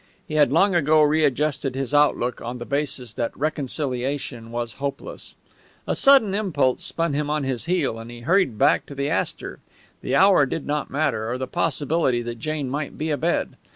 He 0.27 0.33
had 0.33 0.51
long 0.51 0.73
ago 0.73 1.03
readjusted 1.03 1.75
his 1.75 1.93
outlook 1.93 2.41
on 2.41 2.57
the 2.57 2.65
basis 2.65 3.13
that 3.13 3.37
reconciliation 3.37 4.49
was 4.49 4.73
hopeless. 4.81 5.35
A 5.87 5.95
sudden 5.95 6.33
impulse 6.33 6.83
spun 6.83 7.13
him 7.13 7.29
on 7.29 7.43
his 7.43 7.65
heel, 7.65 7.99
and 7.99 8.09
he 8.09 8.21
hurried 8.21 8.57
back 8.57 8.87
to 8.87 8.95
the 8.95 9.11
Astor. 9.11 9.59
The 10.01 10.15
hour 10.15 10.47
did 10.47 10.65
not 10.65 10.89
matter, 10.89 11.31
or 11.31 11.37
the 11.37 11.45
possibility 11.45 12.23
that 12.23 12.39
Jane 12.39 12.67
might 12.67 12.97
be 12.97 13.11
abed. 13.11 13.49